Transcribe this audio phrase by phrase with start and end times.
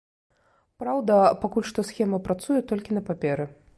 [0.83, 3.45] Праўда, пакуль што схема працуе толькі на паперы.